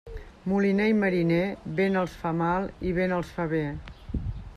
[0.51, 1.43] Moliner i mariner,
[1.81, 3.61] vent els fa mal i vent els fa bé.